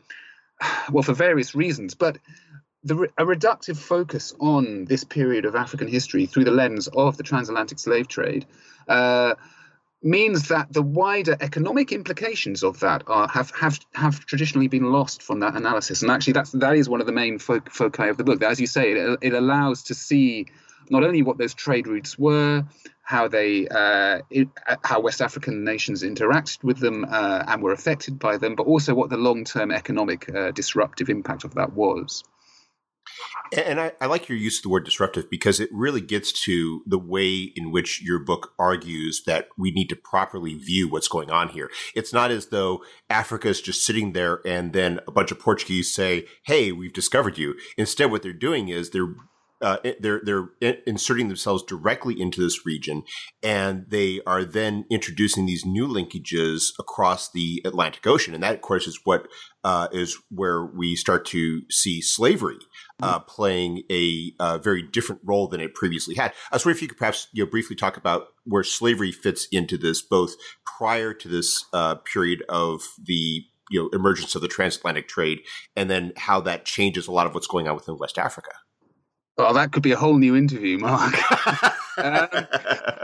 [0.90, 2.18] well for various reasons, but
[2.84, 7.22] the, a reductive focus on this period of African history through the lens of the
[7.22, 8.46] transatlantic slave trade
[8.88, 9.34] uh,
[10.02, 15.22] means that the wider economic implications of that are, have, have, have traditionally been lost
[15.22, 16.02] from that analysis.
[16.02, 18.42] And actually, that's, that is one of the main fo- foci of the book.
[18.42, 20.46] As you say, it, it allows to see
[20.90, 22.64] not only what those trade routes were,
[23.02, 24.48] how they, uh, it,
[24.82, 28.94] how West African nations interacted with them uh, and were affected by them, but also
[28.94, 32.24] what the long-term economic uh, disruptive impact of that was.
[33.56, 36.82] And I, I, like your use of the word disruptive because it really gets to
[36.86, 41.30] the way in which your book argues that we need to properly view what's going
[41.30, 41.70] on here.
[41.94, 45.94] It's not as though Africa is just sitting there and then a bunch of Portuguese
[45.94, 47.54] say, Hey, we've discovered you.
[47.76, 49.14] Instead, what they're doing is they're
[49.60, 50.48] uh, they're they're
[50.86, 53.02] inserting themselves directly into this region,
[53.42, 58.60] and they are then introducing these new linkages across the Atlantic Ocean, and that, of
[58.60, 59.28] course, is what
[59.62, 62.58] uh, is where we start to see slavery
[63.02, 63.28] uh, mm-hmm.
[63.28, 66.32] playing a, a, very different role than it previously had.
[66.50, 69.48] I was wondering if you could perhaps you know briefly talk about where slavery fits
[69.50, 70.34] into this, both
[70.78, 75.40] prior to this uh, period of the you know emergence of the transatlantic trade,
[75.76, 78.50] and then how that changes a lot of what's going on within West Africa.
[79.36, 81.14] Well, that could be a whole new interview, Mark.
[81.96, 82.28] Um,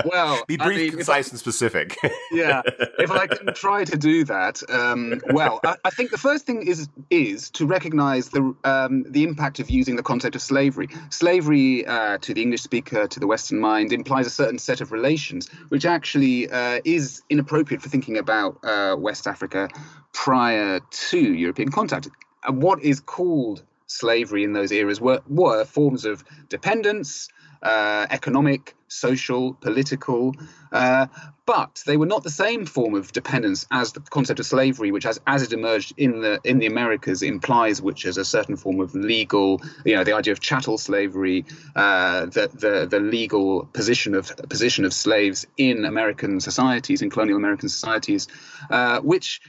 [0.04, 1.96] well, be brief, I mean, concise, I, and specific.
[2.32, 2.62] yeah,
[2.98, 6.66] if I can try to do that, um, well, I, I, think the first thing
[6.66, 10.88] is is to recognise the um, the impact of using the concept of slavery.
[11.10, 14.92] Slavery, uh, to the English speaker, to the Western mind, implies a certain set of
[14.92, 19.68] relations, which actually uh, is inappropriate for thinking about uh, West Africa
[20.12, 22.08] prior to European contact.
[22.48, 27.28] what is called slavery in those eras were, were forms of dependence,
[27.62, 30.34] uh, economic, social, political,
[30.72, 31.06] uh,
[31.44, 35.04] but they were not the same form of dependence as the concept of slavery, which,
[35.04, 38.80] as, as it emerged in the in the Americas, implies, which is a certain form
[38.80, 44.14] of legal, you know, the idea of chattel slavery, uh, the, the the legal position
[44.14, 48.28] of position of slaves in American societies, in colonial American societies,
[48.70, 49.40] uh, which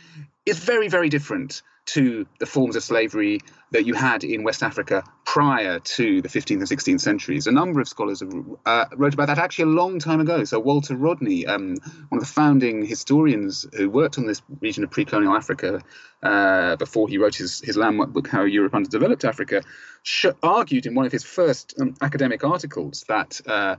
[0.45, 3.39] is very very different to the forms of slavery
[3.71, 7.47] that you had in West Africa prior to the 15th and 16th centuries.
[7.47, 8.33] A number of scholars have,
[8.65, 10.43] uh, wrote about that actually a long time ago.
[10.43, 11.77] So Walter Rodney, um,
[12.09, 15.81] one of the founding historians who worked on this region of pre-colonial Africa
[16.21, 19.63] uh, before he wrote his, his landmark book, How Europe Underdeveloped Africa,
[20.03, 23.77] sh- argued in one of his first um, academic articles that uh,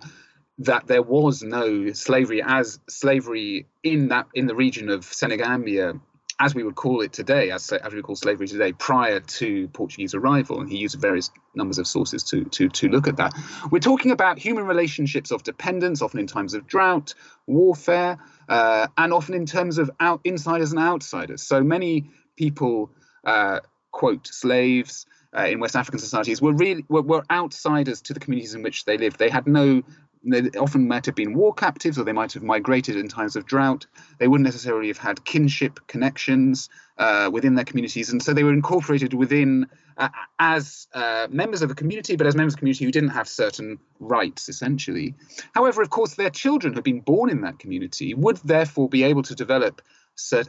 [0.58, 5.94] that there was no slavery as slavery in that in the region of Senegambia
[6.42, 10.12] as we would call it today, as, as we call slavery today, prior to Portuguese
[10.12, 13.32] arrival, and he used various numbers of sources to, to, to look at that.
[13.70, 17.14] We're talking about human relationships of dependence, often in times of drought,
[17.46, 21.42] warfare, uh, and often in terms of out, insiders and outsiders.
[21.42, 22.90] So many people
[23.24, 23.60] uh,
[23.92, 28.56] quote slaves uh, in West African societies were really were, were outsiders to the communities
[28.56, 29.18] in which they lived.
[29.18, 29.84] They had no
[30.24, 33.46] they often might have been war captives or they might have migrated in times of
[33.46, 33.86] drought.
[34.18, 38.10] They wouldn't necessarily have had kinship connections uh, within their communities.
[38.10, 40.08] And so they were incorporated within uh,
[40.38, 43.28] as uh, members of a community, but as members of a community who didn't have
[43.28, 45.14] certain rights, essentially.
[45.54, 49.02] However, of course, their children who had been born in that community would therefore be
[49.02, 49.82] able to develop,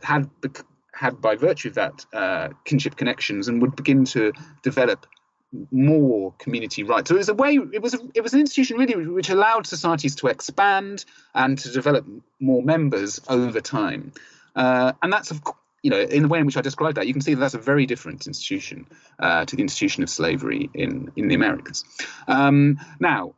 [0.03, 0.29] had,
[0.93, 4.31] had by virtue of that uh, kinship connections, and would begin to
[4.61, 5.07] develop
[5.71, 7.09] more community rights.
[7.09, 7.59] So it was a way.
[7.71, 11.71] It was a, it was an institution really which allowed societies to expand and to
[11.71, 12.05] develop
[12.39, 14.13] more members over time.
[14.55, 15.41] Uh, and that's of
[15.81, 17.53] you know in the way in which I described that, you can see that that's
[17.53, 18.87] a very different institution
[19.19, 21.83] uh, to the institution of slavery in in the Americas.
[22.27, 23.35] Um, now.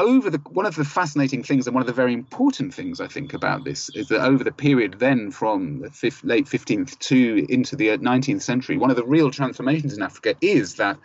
[0.00, 3.08] Over the one of the fascinating things and one of the very important things I
[3.08, 7.44] think about this is that over the period then from the fifth, late 15th to
[7.48, 10.98] into the 19th century, one of the real transformations in Africa is that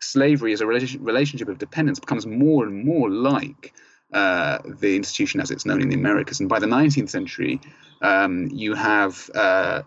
[0.00, 3.72] slavery as a relationship of dependence becomes more and more like
[4.12, 6.40] uh, the institution as it's known in the Americas.
[6.40, 7.60] And by the 19th century,
[8.02, 9.82] um, you have uh,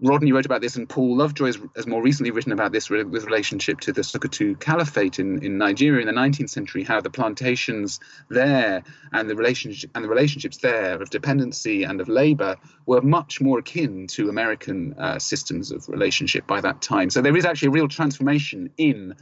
[0.00, 3.24] Rodney wrote about this, and Paul Lovejoy has, has, more recently written about this with
[3.24, 6.82] relationship to the Sokoto Caliphate in, in Nigeria in the 19th century.
[6.82, 12.08] How the plantations there and the relationship and the relationships there of dependency and of
[12.08, 17.08] labor were much more akin to American uh, systems of relationship by that time.
[17.08, 19.14] So there is actually a real transformation in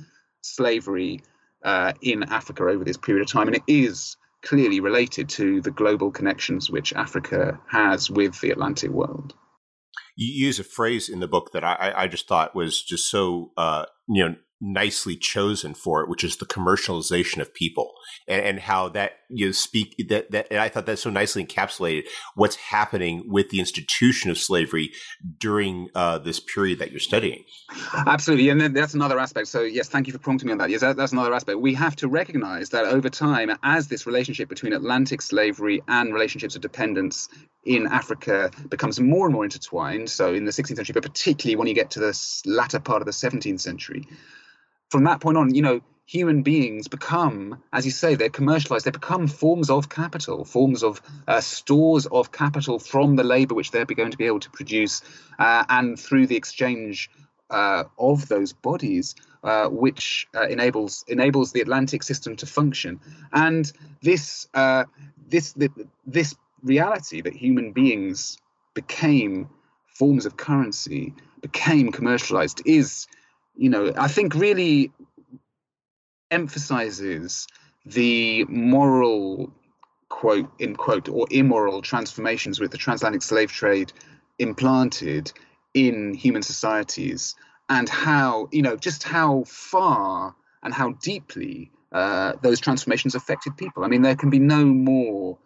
[0.42, 1.22] slavery
[1.64, 5.70] uh, in Africa over this period of time, and it is clearly related to the
[5.70, 9.34] global connections which Africa has with the Atlantic world.
[10.16, 13.52] You use a phrase in the book that I, I just thought was just so
[13.56, 17.92] uh, you know nicely chosen for it, which is the commercialization of people
[18.28, 21.44] and, and how that you know, speak that, that, and I thought that so nicely
[21.44, 24.90] encapsulated what's happening with the institution of slavery
[25.38, 27.44] during uh, this period that you're studying.
[28.06, 28.48] Absolutely.
[28.50, 29.48] And that's another aspect.
[29.48, 30.70] So yes, thank you for prompting me on that.
[30.70, 31.58] Yes, that, that's another aspect.
[31.60, 36.54] We have to recognize that over time, as this relationship between Atlantic slavery and relationships
[36.54, 37.28] of dependence
[37.64, 40.10] in Africa becomes more and more intertwined.
[40.10, 43.06] So in the 16th century, but particularly when you get to the latter part of
[43.06, 44.06] the 17th century,
[44.90, 48.84] from that point on, you know, human beings become, as you say, they're commercialized.
[48.84, 53.70] They become forms of capital, forms of uh, stores of capital from the labor which
[53.70, 55.02] they're going to be able to produce,
[55.38, 57.08] uh, and through the exchange
[57.50, 63.00] uh, of those bodies, uh, which uh, enables enables the Atlantic system to function.
[63.32, 63.72] And
[64.02, 64.84] this uh,
[65.28, 65.54] this
[66.06, 68.38] this reality that human beings
[68.74, 69.48] became
[69.94, 73.06] forms of currency, became commercialized, is
[73.60, 74.90] you know, I think really
[76.30, 77.46] emphasizes
[77.84, 79.52] the moral
[80.08, 83.92] quote in quote or immoral transformations with the transatlantic slave trade
[84.38, 85.30] implanted
[85.74, 87.36] in human societies
[87.68, 93.84] and how you know just how far and how deeply uh, those transformations affected people.
[93.84, 95.36] I mean there can be no more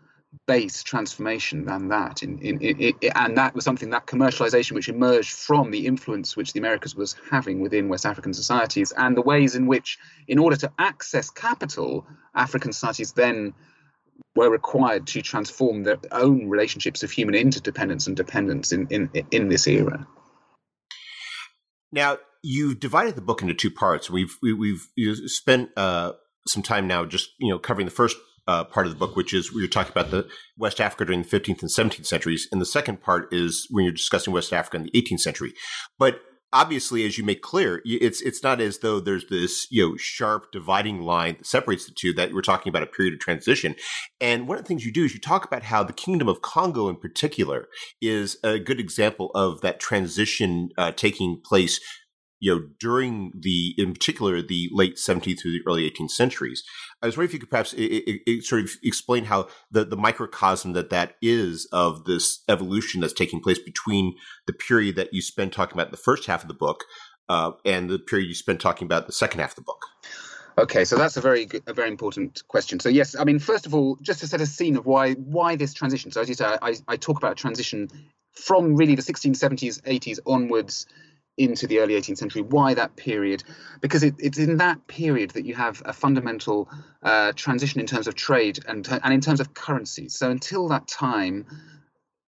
[0.46, 2.22] base transformation than that.
[2.22, 6.52] In, in, in, and that was something, that commercialization which emerged from the influence which
[6.52, 9.98] the Americas was having within West African societies and the ways in which,
[10.28, 13.54] in order to access capital, African societies then
[14.36, 19.48] were required to transform their own relationships of human interdependence and dependence in, in, in
[19.48, 20.06] this era.
[21.92, 24.10] Now, you've divided the book into two parts.
[24.10, 26.12] We've we, have we have spent uh,
[26.46, 28.16] some time now just you know covering the first
[28.46, 31.22] uh, part of the book, which is we are talking about the West Africa during
[31.22, 34.76] the 15th and 17th centuries, and the second part is when you're discussing West Africa
[34.76, 35.54] in the 18th century.
[35.98, 36.20] But
[36.54, 40.52] obviously, as you make clear, it's it's not as though there's this you know sharp
[40.52, 42.14] dividing line that separates the two.
[42.14, 43.74] That we're talking about a period of transition.
[44.20, 46.40] And one of the things you do is you talk about how the Kingdom of
[46.40, 47.68] Congo, in particular,
[48.00, 51.80] is a good example of that transition uh, taking place
[52.44, 56.62] you know, during the, in particular, the late 17th through the early 18th centuries.
[57.00, 59.86] I was wondering if you could perhaps it, it, it sort of explain how the,
[59.86, 64.14] the microcosm that that is of this evolution that's taking place between
[64.46, 66.84] the period that you spend talking about the first half of the book
[67.30, 69.80] uh, and the period you spend talking about the second half of the book.
[70.58, 72.78] Okay, so that's a very good, a very important question.
[72.78, 75.56] So yes, I mean, first of all, just to set a scene of why why
[75.56, 76.10] this transition.
[76.12, 77.88] So as you say, I, I talk about transition
[78.32, 80.86] from really the 1670s, 80s onwards
[81.36, 82.42] into the early 18th century.
[82.42, 83.42] Why that period?
[83.80, 86.68] Because it, it's in that period that you have a fundamental
[87.02, 90.08] uh, transition in terms of trade and, and in terms of currency.
[90.08, 91.46] So until that time,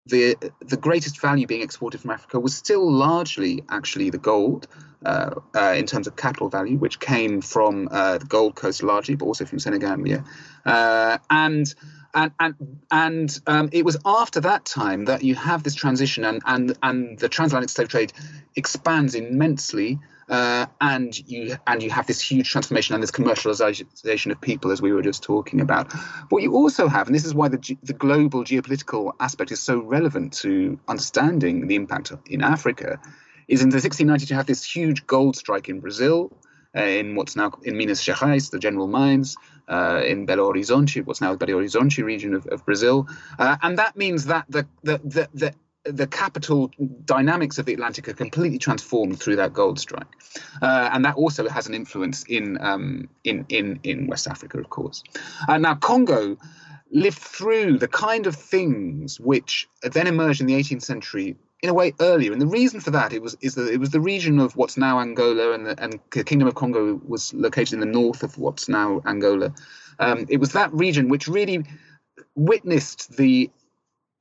[0.07, 4.67] the the greatest value being exported from Africa was still largely actually the gold
[5.05, 9.15] uh, uh, in terms of capital value, which came from uh, the Gold Coast largely,
[9.15, 10.23] but also from Senegambia,
[10.65, 11.73] and
[12.15, 12.55] and and
[12.91, 17.19] and um, it was after that time that you have this transition and and and
[17.19, 18.13] the transatlantic slave trade
[18.55, 19.99] expands immensely
[20.29, 24.81] uh, and you and you have this huge transformation and this commercialization of people as
[24.81, 25.91] we were just talking about.
[26.29, 29.79] What you also have and this is why the, the global geopolitical aspect is so
[29.79, 32.99] relevant to understanding the impact in africa
[33.47, 36.31] is in the 1690s you have this huge gold strike in brazil
[36.75, 39.35] in what's now in Minas Gerais, the general mines,
[39.67, 43.07] uh, in Belo Horizonte, what's now the Belo Horizonte region of, of Brazil.
[43.39, 45.53] Uh, and that means that the, the, the, the
[45.85, 46.71] the capital
[47.05, 50.07] dynamics of the Atlantic are completely transformed through that gold strike,
[50.61, 54.69] uh, and that also has an influence in um, in in in West Africa, of
[54.69, 55.03] course.
[55.47, 56.37] Uh, now, Congo
[56.91, 61.35] lived through the kind of things which then emerged in the 18th century
[61.65, 62.31] in a way earlier.
[62.31, 64.77] And the reason for that it was is that it was the region of what's
[64.77, 68.37] now Angola, and the, and the Kingdom of Congo was located in the north of
[68.37, 69.51] what's now Angola.
[69.97, 71.65] Um, it was that region which really
[72.35, 73.49] witnessed the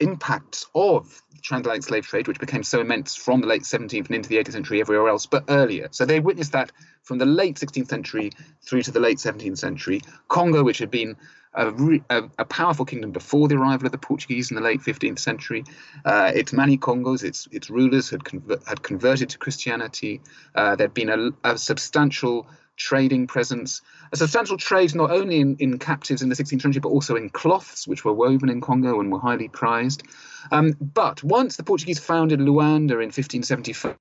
[0.00, 4.14] impacts of the transatlantic slave trade, which became so immense from the late 17th and
[4.14, 5.88] into the 18th century everywhere else, but earlier.
[5.90, 6.72] So they witnessed that
[7.02, 8.32] from the late 16th century
[8.62, 10.00] through to the late 17th century.
[10.28, 11.16] Congo, which had been
[11.54, 11.72] a,
[12.10, 15.64] a, a, powerful kingdom before the arrival of the Portuguese in the late 15th century.
[16.04, 20.20] Uh, its Manikongos, its its rulers had conver- had converted to Christianity.
[20.54, 22.46] Uh, there'd been a, a, substantial
[22.76, 23.82] trading presence,
[24.12, 27.30] a substantial trade not only in, in captives in the 16th century, but also in
[27.30, 30.02] cloths, which were woven in Congo and were highly prized.
[30.50, 33.96] Um, but once the Portuguese founded Luanda in 1575,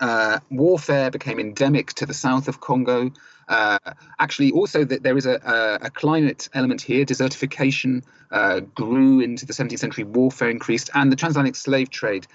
[0.00, 3.10] uh, warfare became endemic to the south of Congo.
[3.48, 3.78] Uh,
[4.18, 7.04] actually, also that there is a, a, a, climate element here.
[7.04, 10.04] Desertification uh, grew into the 17th century.
[10.04, 12.26] Warfare increased, and the transatlantic slave trade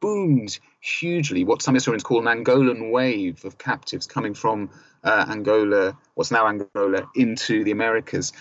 [0.00, 1.44] boomed hugely.
[1.44, 4.70] What some historians call an Angolan wave of captives coming from
[5.04, 8.32] uh, Angola, what's now Angola, into the Americas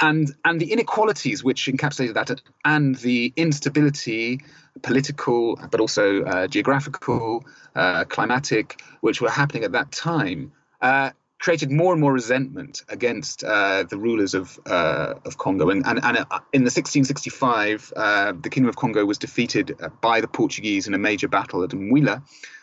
[0.00, 4.40] and and the inequalities which encapsulated that, and the instability,
[4.82, 7.44] political but also uh, geographical,
[7.74, 13.44] uh, climatic, which were happening at that time, uh, created more and more resentment against
[13.44, 15.70] uh, the rulers of uh, of Congo.
[15.70, 17.92] And and, and uh, in the 1665,
[18.42, 22.22] the Kingdom of Congo was defeated by the Portuguese in a major battle at Mbwila,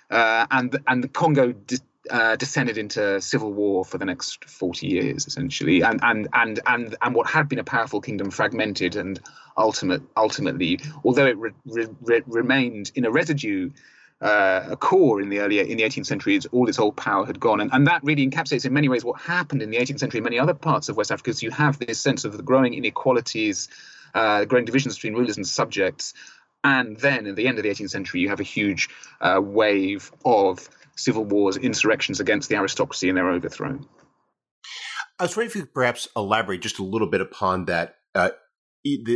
[0.09, 1.51] and and the Congo.
[1.51, 1.77] Di-
[2.09, 5.81] uh, descended into civil war for the next 40 years essentially.
[5.81, 9.19] And and and and and what had been a powerful kingdom fragmented and
[9.57, 13.71] ultimate ultimately although it re- re- remained in a residue
[14.21, 17.39] uh, a core in the earlier in the 18th century all its old power had
[17.39, 17.59] gone.
[17.59, 20.23] And, and that really encapsulates in many ways what happened in the 18th century in
[20.23, 23.67] many other parts of west africa because you have this sense of the growing inequalities
[24.13, 26.13] uh, growing divisions between rulers and subjects.
[26.63, 28.89] And then at the end of the 18th century you have a huge
[29.21, 33.79] uh, wave of civil wars, insurrections against the aristocracy and their overthrow.
[35.19, 38.31] I was wondering if you could perhaps elaborate just a little bit upon that uh,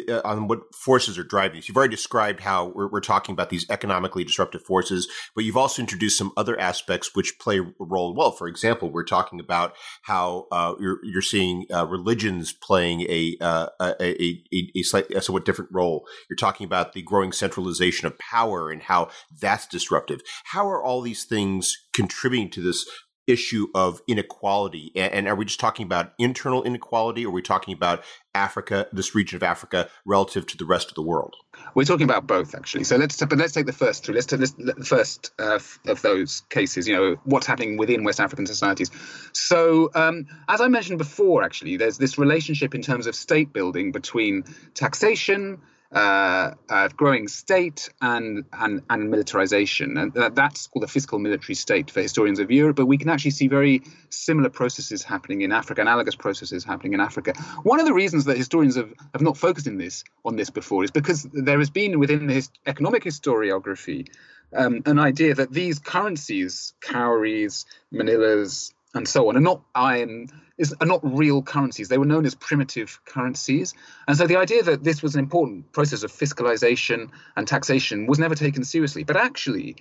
[0.09, 1.67] uh, on what forces are driving this.
[1.67, 5.81] You've already described how we're, we're, talking about these economically disruptive forces, but you've also
[5.81, 8.15] introduced some other aspects which play a role.
[8.15, 13.35] Well, for example, we're talking about how uh, you're, you're seeing uh, religions playing a,
[13.41, 14.43] uh, a, a,
[14.75, 16.05] a, slightly a somewhat different role.
[16.29, 19.09] You're talking about the growing centralization of power and how
[19.39, 20.21] that's disruptive.
[20.45, 22.85] How are all these things contributing to this
[23.29, 24.91] issue of inequality.
[24.95, 28.03] And, are we just talking about internal inequality, or are we talking about
[28.33, 31.35] Africa, this region of Africa, relative to the rest of the world?
[31.75, 32.83] We're talking about both, actually.
[32.85, 34.13] So let's but let's take the first two.
[34.13, 36.87] Let's take this, the first uh, of those cases.
[36.87, 38.91] You know, what's happening within West African societies.
[39.33, 43.91] So um, as I mentioned before, actually, there's this relationship in terms of state building
[43.91, 45.61] between taxation
[45.91, 49.97] uh, uh, growing state and, and, and militarization.
[49.97, 52.75] And that's called the fiscal military state for historians of Europe.
[52.75, 56.99] But we can actually see very similar processes happening in Africa, analogous processes happening in
[56.99, 57.33] Africa.
[57.63, 60.83] One of the reasons that historians have, have not focused in this on this before
[60.83, 64.07] is because there has been within the economic historiography
[64.55, 70.27] um, an idea that these currencies, cowries, manillas, and so on, are not iron
[70.57, 71.87] is, are not real currencies.
[71.87, 73.73] They were known as primitive currencies.
[74.07, 78.19] And so the idea that this was an important process of fiscalization and taxation was
[78.19, 79.03] never taken seriously.
[79.03, 79.77] But actually,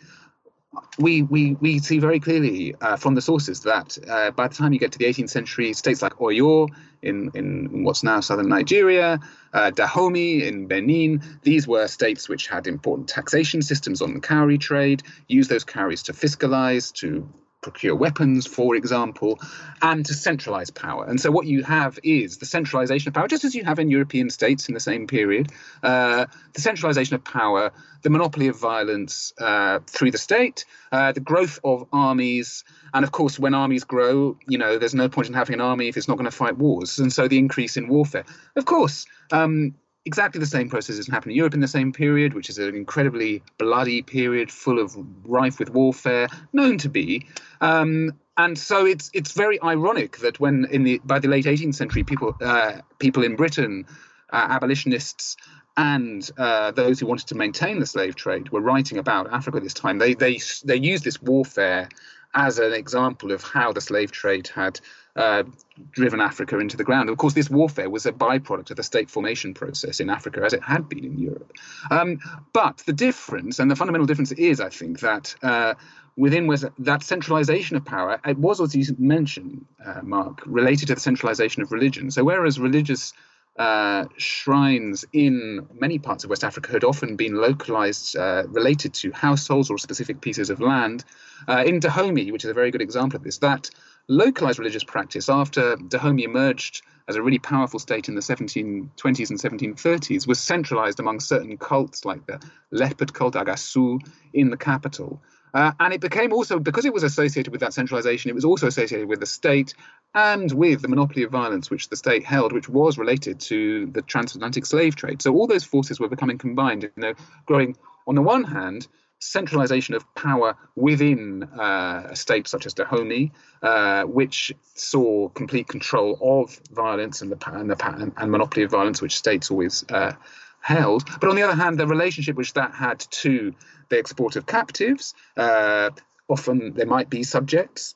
[0.99, 4.73] we, we, we see very clearly uh, from the sources that uh, by the time
[4.73, 6.69] you get to the 18th century, states like Oyo
[7.03, 9.19] in, in what's now southern Nigeria,
[9.53, 14.59] uh, Dahomey in Benin, these were states which had important taxation systems on the cowrie
[14.59, 17.29] trade, used those cowries to fiscalize, to
[17.61, 19.39] procure weapons, for example,
[19.83, 21.05] and to centralize power.
[21.05, 23.91] And so what you have is the centralization of power, just as you have in
[23.91, 25.51] European states in the same period,
[25.83, 31.21] uh, the centralization of power, the monopoly of violence uh, through the state, uh, the
[31.21, 32.65] growth of armies.
[32.95, 35.89] And of course, when armies grow, you know, there's no point in having an army
[35.89, 36.99] if it's not going to fight wars.
[36.99, 38.25] And so the increase in warfare.
[38.55, 42.49] Of course, um, exactly the same processes happen in Europe in the same period, which
[42.49, 47.27] is an incredibly bloody period, full of rife with warfare, known to be.
[47.61, 51.75] Um, and so it's it's very ironic that when in the by the late 18th
[51.75, 53.85] century, people uh, people in Britain,
[54.33, 55.37] uh, abolitionists
[55.77, 59.75] and uh, those who wanted to maintain the slave trade were writing about Africa this
[59.75, 59.99] time.
[59.99, 61.89] They they they used this warfare
[62.35, 64.81] as an example of how the slave trade had
[65.19, 65.43] uh,
[65.91, 67.11] driven Africa into the ground.
[67.11, 70.53] Of course, this warfare was a byproduct of the state formation process in Africa, as
[70.53, 71.53] it had been in Europe.
[71.91, 72.21] Um,
[72.53, 75.75] but the difference, and the fundamental difference, is, I think, that uh,
[76.17, 78.21] within was that centralization of power.
[78.25, 82.11] It was, as you mentioned, uh, Mark, related to the centralization of religion.
[82.13, 83.13] So, whereas religious
[83.59, 89.11] uh, shrines in many parts of West Africa had often been localized, uh, related to
[89.11, 91.05] households or specific pieces of land.
[91.49, 93.69] Uh, in Dahomey, which is a very good example of this, that
[94.09, 99.77] localized religious practice after Dahomey emerged as a really powerful state in the 1720s and
[99.77, 102.41] 1730s was centralized among certain cults like the
[102.71, 103.99] leopard cult Agasu
[104.33, 105.23] in the capital.
[105.55, 108.67] Uh, and it became also, because it was associated with that centralization, it was also
[108.67, 109.75] associated with the state
[110.15, 114.03] and with the monopoly of violence which the state held, which was related to the
[114.03, 115.23] transatlantic slave trade.
[115.23, 117.15] So all those forces were becoming combined, you know,
[117.47, 118.87] growing on the one hand,
[119.19, 126.19] centralization of power within uh, a state such as Dahomey, uh, which saw complete control
[126.21, 130.13] of violence and the, and, the, and monopoly of violence, which states always uh,
[130.61, 131.05] held.
[131.21, 133.55] But on the other hand, the relationship which that had to
[133.89, 135.91] the export of captives, uh,
[136.29, 137.95] often there might be subjects.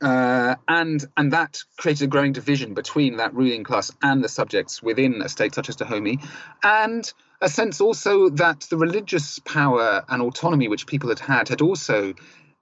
[0.00, 4.82] Uh, and and that created a growing division between that ruling class and the subjects
[4.82, 6.18] within a state such as Dahomey,
[6.64, 7.12] and
[7.42, 12.14] a sense also that the religious power and autonomy which people had had had also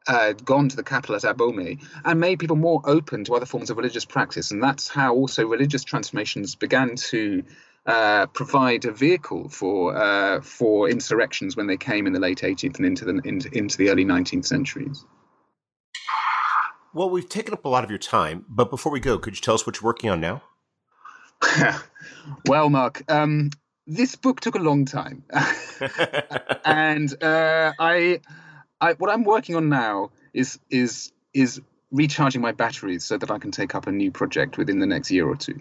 [0.09, 3.70] uh, gone to the capital at Abomey and made people more open to other forms
[3.70, 4.51] of religious practice.
[4.51, 7.45] And that's how also religious transformations began to
[7.87, 12.76] uh, provide a vehicle for uh, for insurrections when they came in the late 18th
[12.76, 15.05] and into the into, into the early 19th centuries.
[16.93, 19.41] Well, we've taken up a lot of your time, but before we go, could you
[19.41, 20.43] tell us what you're working on now?
[22.47, 23.51] well, Mark, um,
[23.91, 25.24] this book took a long time,
[26.64, 28.20] and uh, I,
[28.80, 31.61] I, what I'm working on now is is is
[31.91, 35.11] recharging my batteries so that I can take up a new project within the next
[35.11, 35.61] year or two.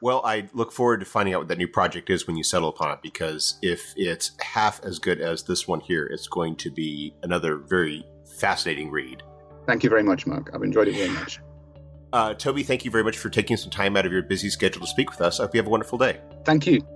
[0.00, 2.70] Well, I look forward to finding out what that new project is when you settle
[2.70, 6.70] upon it, because if it's half as good as this one here, it's going to
[6.70, 8.06] be another very
[8.38, 9.22] fascinating read.
[9.66, 10.50] Thank you very much, Mark.
[10.54, 11.40] I've enjoyed it very much.
[12.14, 14.82] Uh, Toby, thank you very much for taking some time out of your busy schedule
[14.82, 15.40] to speak with us.
[15.40, 16.20] I hope you have a wonderful day.
[16.44, 16.86] Thank you.